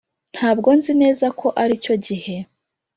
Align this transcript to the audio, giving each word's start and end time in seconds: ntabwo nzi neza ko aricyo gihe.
ntabwo 0.35 0.67
nzi 0.77 0.91
neza 1.01 1.25
ko 1.39 1.47
aricyo 1.61 1.95
gihe. 2.05 2.35